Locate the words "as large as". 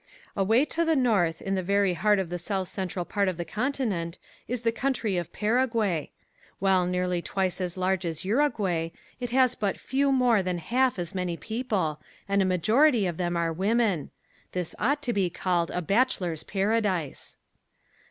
7.61-8.25